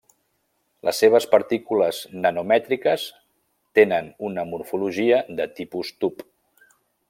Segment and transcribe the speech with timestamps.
[0.87, 3.05] Les seves partícules nanomètriques
[3.81, 6.29] tenen una morfologia de tipus tub.